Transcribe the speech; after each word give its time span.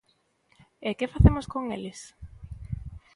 E 0.87 0.89
que 0.97 1.11
facemos 1.13 1.45
con 1.53 1.63
eles? 1.75 1.99